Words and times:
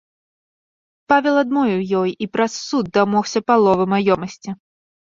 Павел 1.13 1.35
адмовіў 1.43 1.85
ёй 2.01 2.17
і 2.27 2.31
праз 2.39 2.51
суд 2.69 2.85
дамогся 2.99 3.39
паловы 3.49 3.83
маёмасці. 3.95 4.61